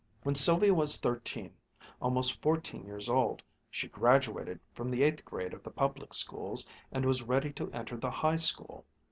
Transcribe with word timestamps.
When 0.23 0.33
Sylvia 0.33 0.73
was 0.73 0.99
thirteen, 0.99 1.53
almost 2.01 2.41
fourteen 2.41 2.87
years 2.87 3.07
old, 3.07 3.43
she 3.69 3.87
"graduated" 3.87 4.59
from 4.73 4.89
the 4.89 5.03
eighth 5.03 5.23
grade 5.23 5.53
of 5.53 5.61
the 5.61 5.69
public 5.69 6.15
schools 6.15 6.67
and 6.91 7.05
was 7.05 7.21
ready 7.21 7.53
to 7.53 7.71
enter 7.71 7.97
the 7.97 8.09
High 8.09 8.37
School. 8.37 8.83